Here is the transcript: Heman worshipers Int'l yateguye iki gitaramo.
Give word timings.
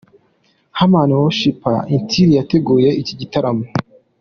Heman 0.77 1.09
worshipers 1.21 1.85
Int'l 1.95 2.27
yateguye 2.37 2.89
iki 3.01 3.13
gitaramo. 3.19 3.65